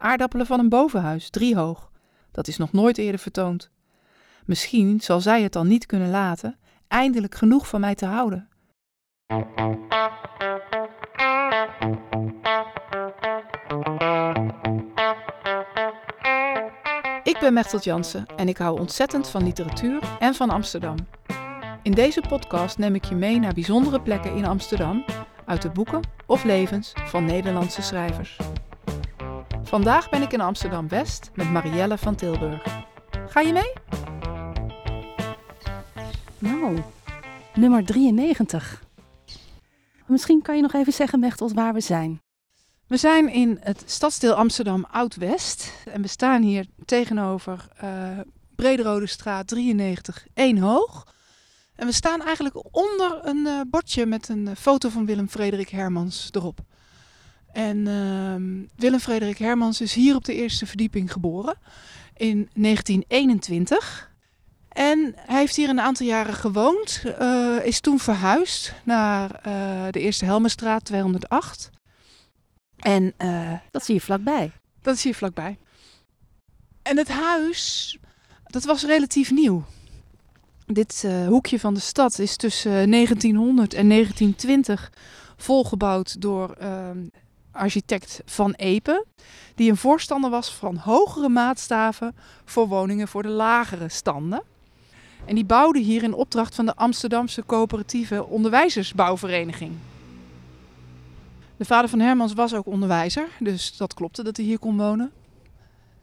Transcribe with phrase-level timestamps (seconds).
[0.00, 1.90] aardappelen van een bovenhuis, drie hoog.
[2.30, 3.70] Dat is nog nooit eerder vertoond.
[4.44, 8.48] Misschien zal zij het dan niet kunnen laten eindelijk genoeg van mij te houden.
[17.22, 20.96] Ik ben Mechtelt Jansen en ik hou ontzettend van literatuur en van Amsterdam.
[21.82, 25.04] In deze podcast neem ik je mee naar bijzondere plekken in Amsterdam
[25.44, 28.36] uit de boeken of levens van Nederlandse schrijvers.
[29.70, 32.62] Vandaag ben ik in Amsterdam West met Marielle van Tilburg.
[33.28, 33.72] Ga je mee?
[36.38, 36.82] Nou,
[37.54, 38.82] nummer 93.
[40.06, 42.20] Misschien kan je nog even zeggen, Mechtelt, waar we zijn.
[42.86, 45.72] We zijn in het stadsdeel Amsterdam Oud-West.
[45.84, 48.18] En we staan hier tegenover uh,
[48.54, 51.14] Brederode straat 93, 1 hoog.
[51.76, 55.68] En we staan eigenlijk onder een uh, bordje met een uh, foto van Willem Frederik
[55.68, 56.60] Hermans erop.
[57.52, 61.54] En uh, Willem Frederik Hermans is hier op de eerste verdieping geboren
[62.16, 64.10] in 1921.
[64.68, 69.28] En hij heeft hier een aantal jaren gewoond, uh, is toen verhuisd naar
[69.90, 71.70] de Eerste Helmenstraat 208.
[72.76, 73.14] En
[73.70, 74.52] dat zie je vlakbij.
[74.82, 75.58] Dat zie je vlakbij.
[76.82, 77.98] En het huis,
[78.44, 79.64] dat was relatief nieuw.
[80.66, 84.90] Dit hoekje van de stad is tussen 1900 en 1920
[85.36, 86.90] volgebouwd door uh,
[87.52, 89.04] architect Van Epen,
[89.54, 94.42] die een voorstander was van hogere maatstaven voor woningen voor de lagere standen.
[95.24, 99.72] En die bouwde hier in opdracht van de Amsterdamse coöperatieve onderwijzersbouwvereniging.
[101.56, 105.12] De vader van Hermans was ook onderwijzer, dus dat klopte dat hij hier kon wonen.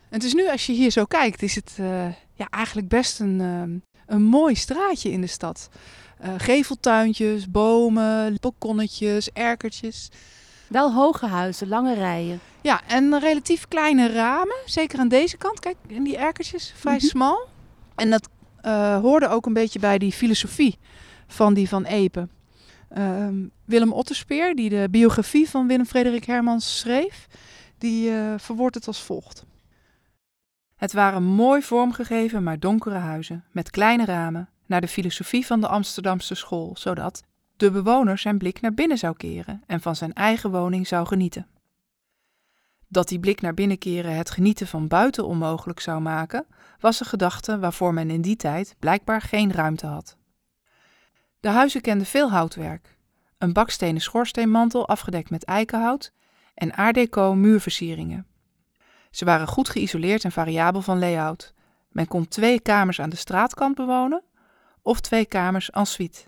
[0.10, 3.20] En het is nu, als je hier zo kijkt, is het uh, ja, eigenlijk best
[3.20, 3.62] een, uh,
[4.06, 5.70] een mooi straatje in de stad.
[6.26, 10.10] Uh, geveltuintjes, bomen, balkonnetjes, erkertjes.
[10.70, 12.40] Wel hoge huizen, lange rijen.
[12.62, 14.56] Ja, en relatief kleine ramen.
[14.66, 15.60] Zeker aan deze kant.
[15.60, 17.10] Kijk, in die erkertjes, vrij mm -hmm.
[17.10, 17.48] smal.
[17.96, 18.30] En dat
[18.66, 20.78] uh, hoorde ook een beetje bij die filosofie
[21.28, 22.32] van die van Epen.
[22.98, 23.28] Uh,
[23.66, 27.28] Willem Otterspeer, die de biografie van Willem Frederik Hermans schreef,
[27.78, 29.46] die uh, verwoordt het als volgt.
[30.76, 35.68] Het waren mooi vormgegeven, maar donkere huizen, met kleine ramen, naar de filosofie van de
[35.68, 37.24] Amsterdamse school, zodat
[37.58, 41.48] de bewoner zijn blik naar binnen zou keren en van zijn eigen woning zou genieten.
[42.88, 46.46] Dat die blik naar binnen keren het genieten van buiten onmogelijk zou maken,
[46.80, 50.18] was een gedachte waarvoor men in die tijd blijkbaar geen ruimte had.
[51.40, 52.98] De huizen kenden veel houtwerk,
[53.38, 56.12] een bakstenen schoorsteenmantel afgedekt met eikenhout
[56.54, 58.28] en art deco muurversieringen.
[59.12, 61.54] Ze waren goed geïsoleerd en variabel van layout.
[61.90, 64.24] Men kon twee kamers aan de straatkant bewonen
[64.82, 66.24] of twee kamers en suite.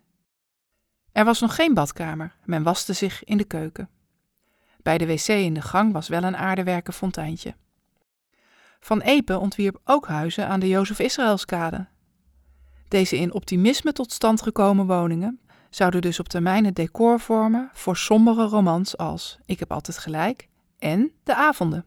[1.20, 3.90] Er was nog geen badkamer, men waste zich in de keuken.
[4.82, 7.56] Bij de wc in de gang was wel een aardewerken fonteintje.
[8.80, 11.88] Van Epe ontwierp ook huizen aan de Jozef Israëlskade.
[12.88, 17.98] Deze in optimisme tot stand gekomen woningen zouden dus op termijn het decor vormen voor
[17.98, 20.48] sombere romans als Ik heb altijd gelijk
[20.78, 21.86] en De avonden.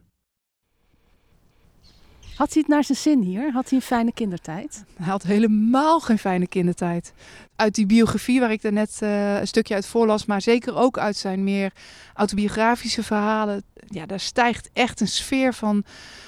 [2.35, 3.51] Had hij het naar zijn zin hier?
[3.51, 4.83] Had hij een fijne kindertijd?
[4.95, 7.13] Hij had helemaal geen fijne kindertijd.
[7.55, 11.17] Uit die biografie waar ik daarnet uh, een stukje uit voorlas, maar zeker ook uit
[11.17, 11.71] zijn meer
[12.13, 13.63] autobiografische verhalen.
[13.87, 15.83] Ja, daar stijgt echt een sfeer van,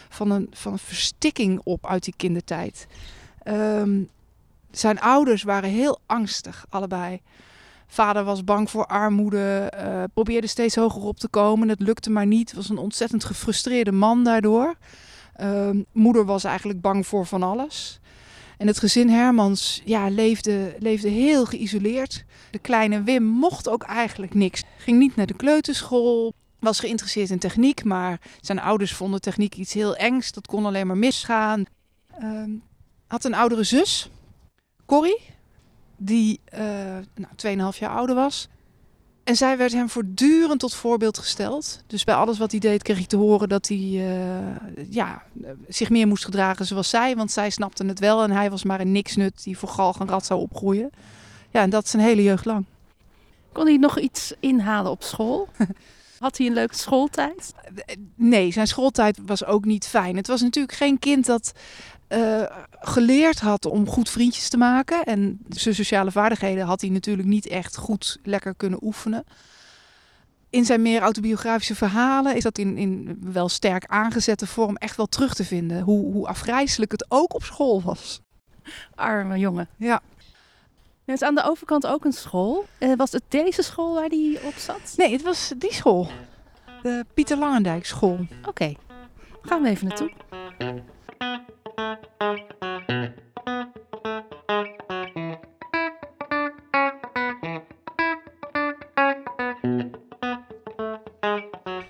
[0.09, 2.87] van, een, van verstikking op uit die kindertijd.
[3.47, 4.09] Um,
[4.71, 7.21] zijn ouders waren heel angstig, allebei.
[7.87, 11.69] Vader was bang voor armoede, uh, probeerde steeds hoger op te komen.
[11.69, 12.53] Het lukte maar niet.
[12.53, 14.75] Was een ontzettend gefrustreerde man daardoor.
[15.41, 17.99] Uh, moeder was eigenlijk bang voor van alles.
[18.57, 22.25] En het gezin Hermans ja, leefde, leefde heel geïsoleerd.
[22.51, 24.63] De kleine Wim mocht ook eigenlijk niks.
[24.77, 26.33] Ging niet naar de kleuterschool.
[26.59, 30.31] Was geïnteresseerd in techniek, maar zijn ouders vonden techniek iets heel engs.
[30.31, 31.63] Dat kon alleen maar misgaan.
[32.21, 32.43] Uh,
[33.07, 34.09] had een oudere zus,
[34.85, 35.21] Corrie,
[35.97, 36.59] die uh,
[37.15, 38.49] nou, 2,5 jaar ouder was.
[39.25, 41.83] En zij werd hem voortdurend tot voorbeeld gesteld.
[41.87, 45.23] Dus bij alles wat hij deed kreeg ik te horen dat hij uh, ja,
[45.67, 47.15] zich meer moest gedragen zoals zij.
[47.15, 50.07] Want zij snapte het wel en hij was maar een niksnut die voor galg en
[50.07, 50.89] rat zou opgroeien.
[51.49, 52.65] Ja, en dat zijn hele jeugd lang.
[53.51, 55.47] Kon hij nog iets inhalen op school?
[56.19, 57.53] Had hij een leuke schooltijd?
[58.15, 60.15] Nee, zijn schooltijd was ook niet fijn.
[60.15, 61.51] Het was natuurlijk geen kind dat
[62.09, 65.03] uh, geleerd had om goed vriendjes te maken.
[65.03, 69.23] En zijn sociale vaardigheden had hij natuurlijk niet echt goed lekker kunnen oefenen.
[70.49, 75.05] In zijn meer autobiografische verhalen is dat in, in wel sterk aangezette vorm echt wel
[75.05, 75.81] terug te vinden.
[75.81, 78.21] Hoe, hoe afgrijzelijk het ook op school was.
[78.95, 79.67] Arme jongen.
[79.77, 80.01] Ja.
[81.05, 82.65] Er is aan de overkant ook een school.
[82.79, 84.93] Uh, was het deze school waar die op zat?
[84.97, 86.07] Nee, het was die school.
[86.81, 88.19] De Pieter Langendijk school.
[88.39, 88.49] Oké.
[88.49, 88.77] Okay.
[89.41, 90.11] Gaan we even naartoe.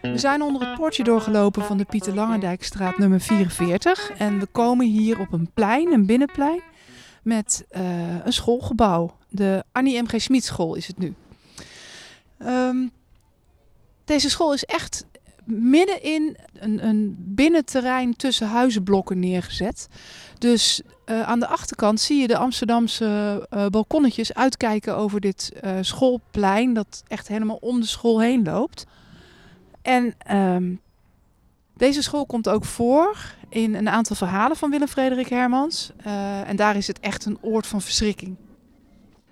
[0.01, 4.11] We zijn onder het poortje doorgelopen van de Pieter Langendijkstraat nummer 44.
[4.17, 6.61] En we komen hier op een plein, een binnenplein,
[7.25, 9.17] met uh, een schoolgebouw.
[9.29, 10.21] De Annie M.G.
[10.21, 11.13] Smit school is het nu.
[12.39, 12.91] Um,
[14.05, 15.05] deze school is echt
[15.43, 19.87] midden in een, een binnenterrein tussen huizenblokken neergezet.
[20.37, 25.51] Dus uh, aan de achterkant zie je de Amsterdamse uh, balkonnetjes uitkijken over dit
[25.81, 28.85] schoolplein, dat echt helemaal om de school heen loopt.
[29.81, 30.81] En um,
[31.77, 33.17] deze school komt ook voor
[33.49, 35.91] in een aantal verhalen van Willem Frederik Hermans.
[36.45, 38.35] en daar is het echt een oord van verschrikking.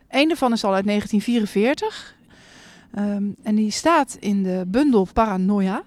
[0.09, 2.15] Eén daarvan is al uit 1944.
[2.97, 5.83] Um, en die staat in de bundel Paranoia.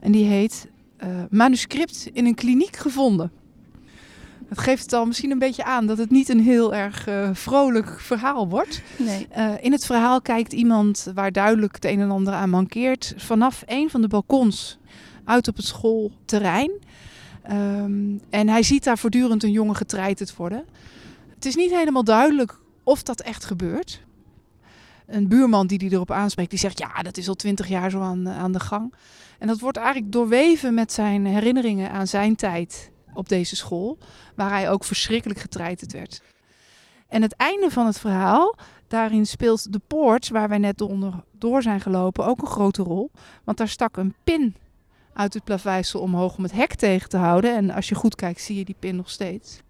[0.00, 0.68] En die heet
[1.04, 3.30] uh, Manuscript in een kliniek gevonden.
[4.48, 7.30] Dat geeft het al misschien een beetje aan dat het niet een heel erg uh,
[7.32, 8.82] vrolijk verhaal wordt.
[8.96, 9.28] Nee.
[9.36, 13.62] Uh, in het verhaal kijkt iemand waar duidelijk het een en ander aan mankeert vanaf
[13.66, 14.78] een van de balkons
[15.28, 16.70] uit op het schoolterrein.
[17.50, 20.64] Um, en hij ziet daar voortdurend een jongen getreiterd worden.
[21.34, 24.00] Het is niet helemaal duidelijk of dat echt gebeurt.
[25.06, 28.00] Een buurman die die erop aanspreekt, die zegt ja, dat is al twintig jaar zo
[28.00, 28.94] aan, aan de gang.
[29.38, 33.98] En dat wordt eigenlijk doorweven met zijn herinneringen aan zijn tijd op deze school,
[34.34, 36.22] waar hij ook verschrikkelijk getreiterd werd.
[37.08, 38.56] En het einde van het verhaal,
[38.88, 43.10] daarin speelt de poort waar wij net onder, door zijn gelopen ook een grote rol.
[43.44, 44.54] Want daar stak een pin
[45.18, 47.54] uit het plaveisel omhoog om het hek tegen te houden.
[47.56, 49.60] En als je goed kijkt, zie je die pin nog steeds.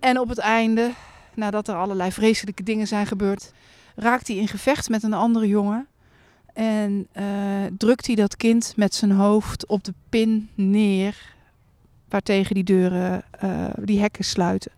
[0.00, 0.92] En op het einde,
[1.34, 3.52] nadat er allerlei vreselijke dingen zijn gebeurd,
[3.96, 5.86] raakt hij in gevecht met een andere jongen.
[6.52, 7.24] En uh,
[7.78, 11.34] drukt hij dat kind met zijn hoofd op de pin neer,
[12.08, 14.72] waartegen die deuren, uh, die hekken sluiten.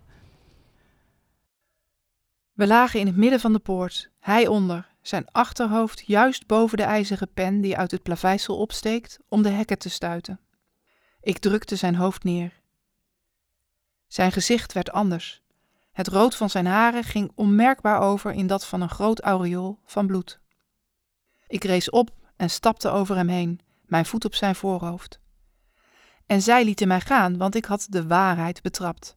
[2.52, 6.83] We lagen in het midden van de poort, hij onder, zijn achterhoofd juist boven de
[6.83, 10.41] ijzeren pen die uit het plaveisel opsteekt om de hekken te stuiten.
[11.21, 12.61] Ik drukte zijn hoofd neer.
[14.06, 15.43] Zijn gezicht werd anders.
[15.93, 20.06] Het rood van zijn haren ging onmerkbaar over in dat van een groot aureool van
[20.06, 20.41] bloed.
[21.47, 25.21] Ik rees op en stapte over hem heen, mijn voet op zijn voorhoofd.
[26.27, 29.17] En zij lieten mij gaan, want ik had de waarheid betrapt.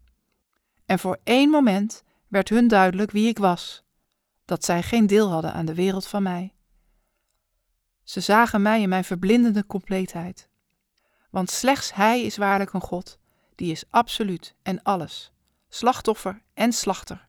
[0.86, 3.84] En voor één moment werd hun duidelijk wie ik was,
[4.48, 6.54] dat zij geen deel hadden aan de wereld van mij.
[8.04, 10.50] Ze zagen mij in mijn verblindende compleetheid.
[11.30, 13.20] Want slechts Hij is waarlijk een God,
[13.56, 15.32] die is absoluut en alles,
[15.70, 17.28] slachtoffer en slachter,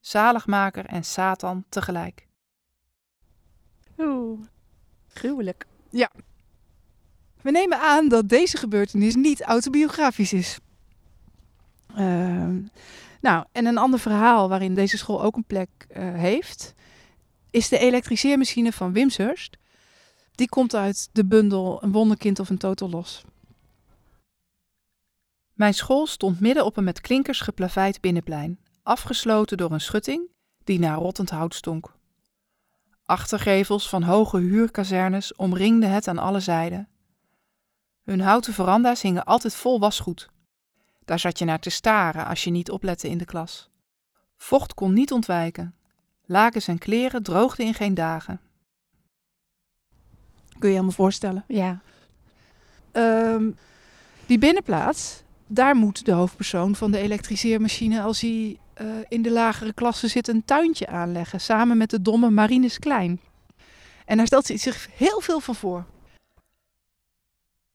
[0.00, 2.26] zaligmaker en Satan tegelijk.
[3.98, 4.40] Oeh,
[5.08, 5.66] gruwelijk.
[5.90, 6.10] Ja.
[7.42, 10.58] We nemen aan dat deze gebeurtenis niet autobiografisch is.
[11.98, 12.56] Uh,
[13.20, 16.74] nou, en een ander verhaal waarin deze school ook een plek uh, heeft,
[17.50, 19.56] is de elektriceermachine van Wimshurst.
[20.34, 23.24] Die komt uit de bundel Een wonderkind of een total los.
[25.52, 30.30] Mijn school stond midden op een met klinkers geplaveid binnenplein, afgesloten door een schutting
[30.64, 31.94] die naar rottend hout stonk.
[33.04, 36.88] Achtergevels van hoge huurkazernes omringden het aan alle zijden.
[38.04, 40.28] Hun houten veranda's hingen altijd vol wasgoed.
[41.06, 43.70] Daar zat je naar te staren als je niet oplette in de klas.
[44.36, 45.74] Vocht kon niet ontwijken.
[46.24, 48.40] Lakens en kleren droogden in geen dagen.
[50.58, 51.44] Kun je je me voorstellen?
[51.48, 51.80] Ja.
[52.92, 53.56] Um,
[54.26, 59.72] die binnenplaats, daar moet de hoofdpersoon van de elektriceermachine, als hij uh, in de lagere
[59.72, 61.40] klasse zit, een tuintje aanleggen.
[61.40, 63.20] Samen met de domme Marines Klein.
[64.04, 65.84] En daar stelt ze zich heel veel van voor.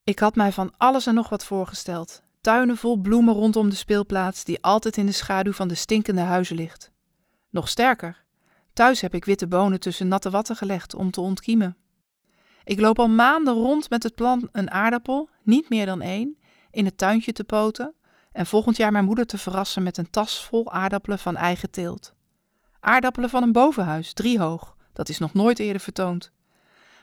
[0.03, 2.21] Ik had mij van alles en nog wat voorgesteld.
[2.41, 6.55] Tuinen vol bloemen rondom de speelplaats, die altijd in de schaduw van de stinkende huizen
[6.55, 6.91] ligt.
[7.49, 8.23] Nog sterker,
[8.73, 11.77] thuis heb ik witte bonen tussen natte watten gelegd om te ontkiemen.
[12.63, 16.37] Ik loop al maanden rond met het plan een aardappel, niet meer dan één,
[16.71, 17.93] in het tuintje te poten
[18.31, 22.13] en volgend jaar mijn moeder te verrassen met een tas vol aardappelen van eigen teelt.
[22.79, 26.31] Aardappelen van een bovenhuis, driehoog, dat is nog nooit eerder vertoond.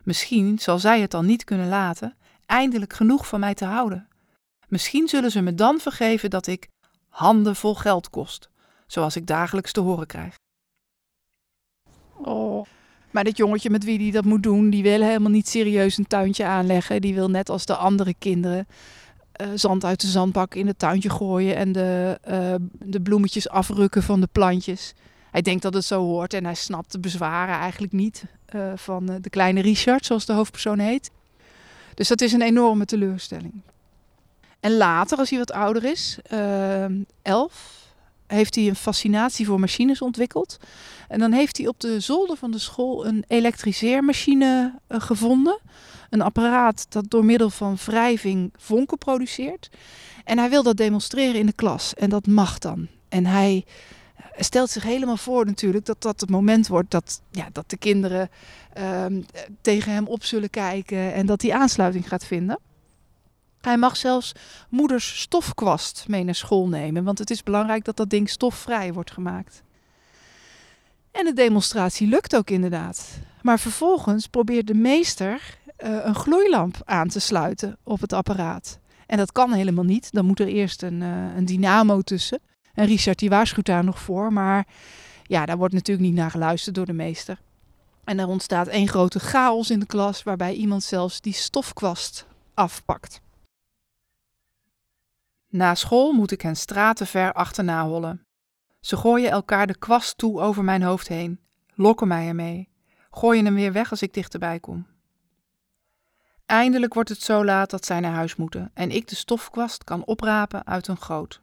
[0.04, 2.16] Misschien zal zij het dan niet kunnen laten,
[2.46, 4.07] eindelijk genoeg van mij te houden.
[4.68, 6.68] Misschien zullen ze me dan vergeven dat ik
[7.08, 8.48] handen vol geld kost,
[8.86, 10.34] zoals ik dagelijks te horen krijg.
[12.16, 12.66] Oh.
[13.10, 16.06] Maar dit jongetje met wie die dat moet doen, die wil helemaal niet serieus een
[16.06, 17.00] tuintje aanleggen.
[17.00, 18.66] Die wil net als de andere kinderen
[19.40, 22.54] uh, zand uit de zandbak in het tuintje gooien en de, uh,
[22.90, 24.94] de bloemetjes afrukken van de plantjes.
[25.30, 29.06] Hij denkt dat het zo hoort en hij snapt de bezwaren eigenlijk niet uh, van
[29.06, 31.10] de kleine Richard, zoals de hoofdpersoon heet.
[31.94, 33.62] Dus dat is een enorme teleurstelling.
[34.60, 36.84] En later, als hij wat ouder is, uh,
[37.22, 37.86] elf,
[38.26, 40.58] heeft hij een fascinatie voor machines ontwikkeld.
[41.08, 45.60] En dan heeft hij op de zolder van de school een elektriseermachine uh, gevonden.
[46.10, 49.70] Een apparaat dat door middel van wrijving vonken produceert.
[50.24, 51.94] En hij wil dat demonstreren in de klas.
[51.94, 52.86] En dat mag dan.
[53.08, 53.64] En hij
[54.36, 58.30] stelt zich helemaal voor natuurlijk dat dat het moment wordt dat, ja, dat de kinderen
[59.04, 59.24] um,
[59.60, 62.58] tegen hem op zullen kijken en dat hij aansluiting gaat vinden.
[63.60, 64.32] Hij mag zelfs
[64.68, 69.10] moeders stofkwast mee naar school nemen, want het is belangrijk dat dat ding stofvrij wordt
[69.10, 69.62] gemaakt.
[71.10, 73.18] En de demonstratie lukt ook inderdaad.
[73.42, 78.78] Maar vervolgens probeert de meester uh, een gloeilamp aan te sluiten op het apparaat.
[79.06, 80.12] En dat kan helemaal niet.
[80.12, 82.40] Dan moet er eerst een, uh, een dynamo tussen.
[82.74, 84.66] En Richard die waarschuwt daar nog voor, maar
[85.22, 87.40] ja, daar wordt natuurlijk niet naar geluisterd door de meester.
[88.04, 93.20] En er ontstaat één grote chaos in de klas, waarbij iemand zelfs die stofkwast afpakt.
[95.48, 98.26] Na school moet ik hen stratenver achterna hollen.
[98.80, 101.40] Ze gooien elkaar de kwast toe over mijn hoofd heen,
[101.74, 102.68] lokken mij ermee,
[103.10, 104.86] gooien hem weer weg als ik dichterbij kom.
[106.46, 110.04] Eindelijk wordt het zo laat dat zij naar huis moeten en ik de stofkwast kan
[110.04, 111.40] oprapen uit een goot.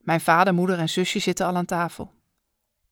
[0.00, 2.12] Mijn vader, moeder en zusje zitten al aan tafel.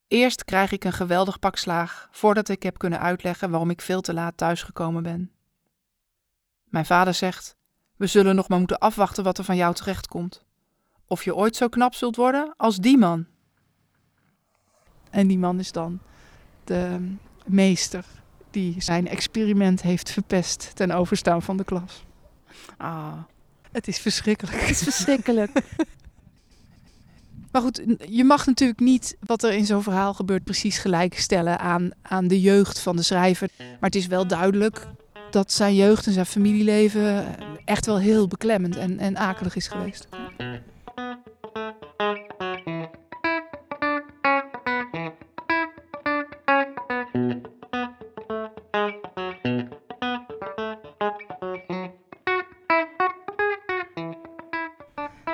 [0.09, 4.01] Eerst krijg ik een geweldig pak slaag voordat ik heb kunnen uitleggen waarom ik veel
[4.01, 5.33] te laat thuisgekomen ben.
[6.65, 7.57] Mijn vader zegt:
[7.99, 10.45] We zullen nog maar moeten afwachten wat er van jou terechtkomt.
[11.07, 13.27] Of je ooit zo knap zult worden als die man.
[15.11, 15.99] En die man is dan
[16.65, 17.15] de
[17.47, 18.05] meester
[18.51, 22.05] die zijn experiment heeft verpest ten overstaan van de klas.
[22.77, 23.13] Ah,
[23.73, 24.61] het is verschrikkelijk.
[24.61, 25.51] Het is verschrikkelijk.
[27.53, 31.91] Maar goed, je mag natuurlijk niet wat er in zo'n verhaal gebeurt precies gelijkstellen aan,
[32.03, 33.51] aan de jeugd van de schrijver.
[33.59, 34.87] Maar het is wel duidelijk
[35.31, 37.27] dat zijn jeugd en zijn familieleven
[37.65, 40.09] echt wel heel beklemmend en, en akelig is geweest.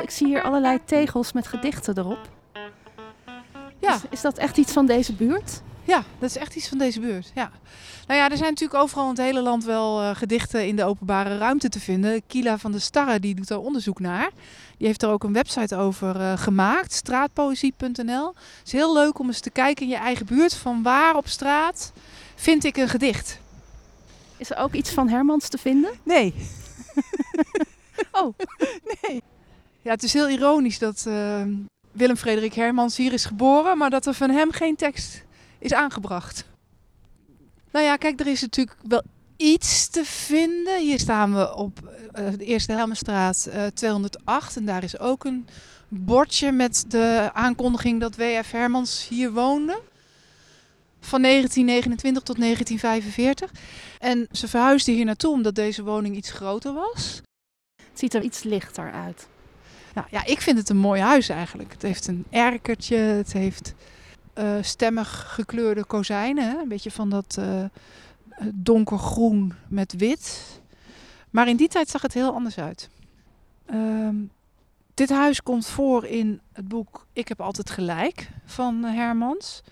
[0.00, 2.28] Ik zie hier allerlei tegels met gedichten erop.
[3.78, 3.94] Ja.
[3.94, 5.62] Is, is dat echt iets van deze buurt?
[5.84, 7.30] Ja, dat is echt iets van deze buurt.
[7.34, 7.50] Ja.
[8.06, 10.84] Nou ja, er zijn natuurlijk overal in het hele land wel uh, gedichten in de
[10.84, 12.22] openbare ruimte te vinden.
[12.26, 14.30] Kila van de Starre die doet daar onderzoek naar.
[14.78, 18.26] Die heeft er ook een website over uh, gemaakt, straatpoëzie.nl.
[18.26, 21.28] Het is heel leuk om eens te kijken in je eigen buurt van waar op
[21.28, 21.92] straat
[22.34, 23.38] vind ik een gedicht.
[24.36, 25.90] Is er ook iets van Hermans te vinden?
[26.02, 26.34] Nee.
[28.20, 28.34] oh,
[29.02, 29.22] nee.
[29.82, 31.42] Ja, het is heel ironisch dat uh,
[31.92, 35.23] Willem Frederik Hermans hier is geboren, maar dat er van hem geen tekst
[35.64, 36.44] is aangebracht.
[37.70, 39.02] Nou ja, kijk, er is natuurlijk wel
[39.36, 40.80] iets te vinden.
[40.80, 41.80] Hier staan we op
[42.18, 45.48] uh, de Eerste Helmenstraat uh, 208 en daar is ook een
[45.88, 48.50] bordje met de aankondiging dat W.F.
[48.50, 49.80] Hermans hier woonde.
[51.00, 53.50] Van 1929 tot 1945.
[53.98, 57.20] En ze verhuisde hier naartoe omdat deze woning iets groter was.
[57.76, 59.26] Het ziet er iets lichter uit.
[59.94, 61.72] Nou, ja, ik vind het een mooi huis eigenlijk.
[61.72, 63.74] Het heeft een erkertje, het heeft
[64.38, 66.58] uh, stemmig gekleurde kozijnen.
[66.58, 67.64] Een beetje van dat uh,
[68.54, 70.60] donkergroen met wit.
[71.30, 72.88] Maar in die tijd zag het heel anders uit.
[73.74, 74.08] Uh,
[74.94, 79.62] dit huis komt voor in het boek Ik heb altijd gelijk van Hermans.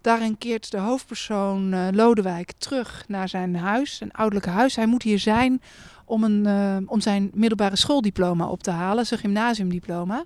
[0.00, 4.76] Daarin keert de hoofdpersoon Lodewijk terug naar zijn huis, zijn ouderlijke huis.
[4.76, 5.62] Hij moet hier zijn
[6.04, 10.24] om, een, om zijn middelbare schooldiploma op te halen, zijn gymnasiumdiploma.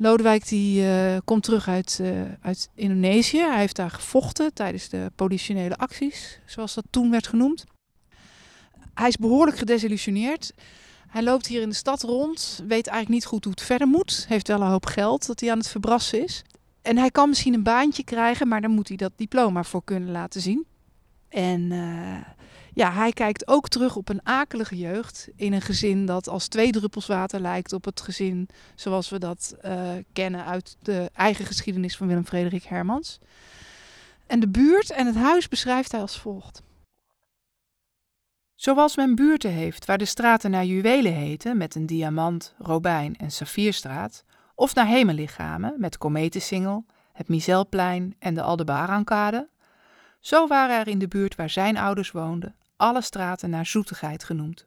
[0.00, 3.38] Lodewijk die, uh, komt terug uit, uh, uit Indonesië.
[3.38, 7.64] Hij heeft daar gevochten tijdens de politionele acties, zoals dat toen werd genoemd.
[8.94, 10.52] Hij is behoorlijk gedesillusioneerd.
[11.08, 14.24] Hij loopt hier in de stad rond, weet eigenlijk niet goed hoe het verder moet.
[14.28, 16.42] Heeft wel een hoop geld dat hij aan het verbrassen is.
[16.82, 20.10] En hij kan misschien een baantje krijgen, maar dan moet hij dat diploma voor kunnen
[20.10, 20.66] laten zien.
[21.28, 22.16] En uh,
[22.78, 26.72] ja, hij kijkt ook terug op een akelige jeugd in een gezin dat als twee
[26.72, 31.96] druppels water lijkt op het gezin zoals we dat uh, kennen uit de eigen geschiedenis
[31.96, 33.18] van Willem Frederik Hermans.
[34.26, 36.62] En de buurt en het huis beschrijft hij als volgt.
[38.54, 43.30] Zoals men buurten heeft waar de straten naar juwelen heten met een diamant, robijn en
[43.30, 49.48] saffierstraat, of naar hemellichamen met kometensingel, het Miselplein en de Aldebaarankade,
[50.20, 54.66] zo waren er in de buurt waar zijn ouders woonden alle straten naar zoetigheid genoemd.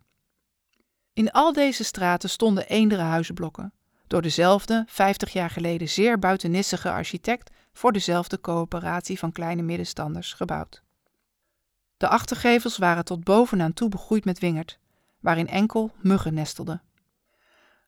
[1.14, 3.74] In al deze straten stonden eendere huizenblokken,
[4.08, 10.84] door dezelfde, 50 jaar geleden zeer buitennissige architect voor dezelfde coöperatie van kleine middenstanders gebouwd.
[11.98, 14.80] De achtergevels waren tot bovenaan toe begroeid met wingerd,
[15.20, 16.82] waarin enkel muggen nestelden.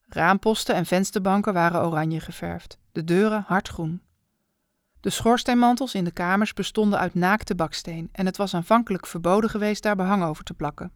[0.08, 4.01] Raamposten en vensterbanken waren oranje geverfd, de deuren hardgroen.
[5.04, 9.84] De schoorsteenmantels in de kamers bestonden uit naakte baksteen en het was aanvankelijk verboden geweest
[9.84, 10.92] daar behang over te plakken.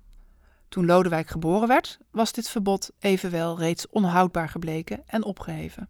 [0.70, 5.90] Toen Lodewijk geboren werd, was dit verbod evenwel reeds onhoudbaar gebleken en opgeheven.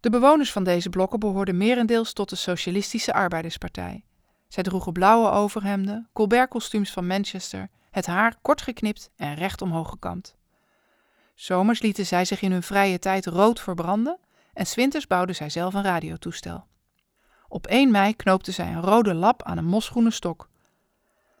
[0.00, 4.04] De bewoners van deze blokken behoorden merendeels tot de Socialistische Arbeiderspartij.
[4.48, 10.36] Zij droegen blauwe overhemden, Colbert-kostuums van Manchester, het haar kort geknipt en recht omhoog gekamd.
[11.34, 14.18] Zomers lieten zij zich in hun vrije tijd rood verbranden
[14.52, 16.68] en winters bouwden zij zelf een radiotoestel.
[17.52, 20.48] Op 1 mei knoopte zij een rode lap aan een mosgroene stok.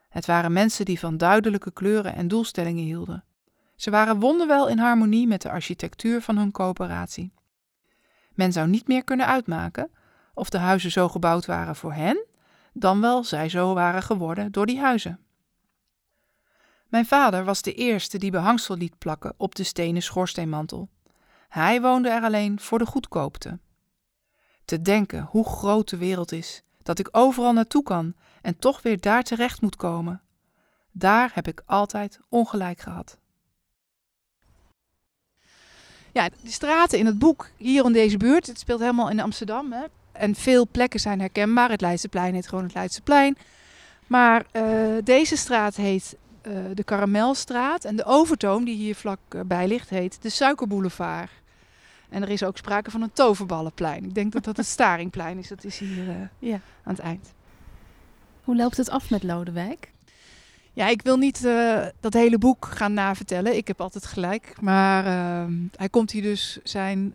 [0.08, 3.24] Het waren mensen die van duidelijke kleuren en doelstellingen hielden.
[3.76, 7.32] Ze waren wonderwel in harmonie met de architectuur van hun coöperatie.
[8.32, 9.90] Men zou niet meer kunnen uitmaken
[10.34, 12.26] of de huizen zo gebouwd waren voor hen,
[12.72, 15.20] dan wel zij zo waren geworden door die huizen.
[16.88, 20.88] Mijn vader was de eerste die behangsel liet plakken op de stenen schoorsteenmantel.
[21.48, 23.58] Hij woonde er alleen voor de goedkoopte.
[24.70, 29.00] Te denken hoe groot de wereld is, dat ik overal naartoe kan en toch weer
[29.00, 30.20] daar terecht moet komen.
[30.92, 33.18] Daar heb ik altijd ongelijk gehad.
[36.12, 39.72] Ja, de straten in het boek, hier in deze buurt, het speelt helemaal in Amsterdam.
[39.72, 39.84] Hè?
[40.12, 41.70] En veel plekken zijn herkenbaar.
[41.70, 43.36] Het Leidseplein heet gewoon het Leidseplein.
[44.06, 47.84] Maar uh, deze straat heet uh, de Karamelstraat.
[47.84, 51.30] En de Overtoom, die hier vlakbij ligt, heet de Suikerboulevard.
[52.10, 54.04] En er is ook sprake van een toverballenplein.
[54.04, 55.48] Ik denk dat dat het Staringplein is.
[55.48, 56.60] Dat is hier uh, ja.
[56.84, 57.32] aan het eind.
[58.44, 59.92] Hoe loopt het af met Lodewijk?
[60.72, 63.56] Ja, ik wil niet uh, dat hele boek gaan navertellen.
[63.56, 64.60] Ik heb altijd gelijk.
[64.60, 67.14] Maar uh, hij komt hier dus zijn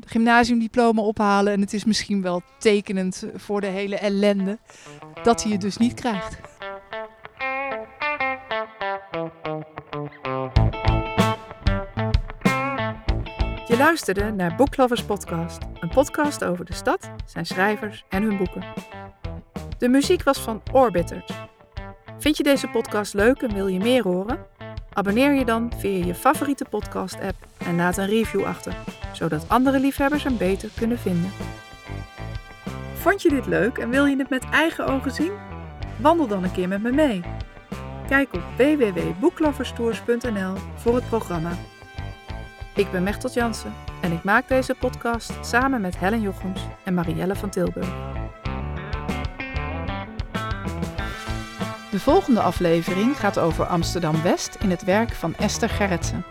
[0.00, 1.52] gymnasiumdiploma ophalen.
[1.52, 4.58] En het is misschien wel tekenend voor de hele ellende
[5.22, 6.38] dat hij het dus niet krijgt.
[13.86, 18.64] Luisterde naar Booklovers Podcast, een podcast over de stad, zijn schrijvers en hun boeken.
[19.78, 21.32] De muziek was van Orbiters.
[22.18, 24.46] Vind je deze podcast leuk en wil je meer horen?
[24.92, 28.74] Abonneer je dan via je favoriete podcast-app en laat een review achter,
[29.12, 31.30] zodat andere liefhebbers hem beter kunnen vinden.
[32.94, 35.32] Vond je dit leuk en wil je het met eigen ogen zien?
[36.00, 37.22] Wandel dan een keer met me mee.
[38.08, 41.50] Kijk op www.boekloverstours.nl voor het programma.
[42.76, 43.72] Ik ben Mechtel Jansen
[44.06, 47.88] en ik maak deze podcast samen met Helen Jochems en Marielle van Tilburg.
[51.90, 56.24] De volgende aflevering gaat over Amsterdam West in het werk van Esther Gerritsen.